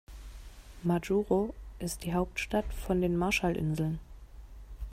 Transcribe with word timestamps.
Majuro 0.83 1.53
ist 1.77 2.03
die 2.03 2.15
Hauptstadt 2.15 2.65
von 2.73 3.01
den 3.03 3.15
Marshallinseln. 3.17 3.99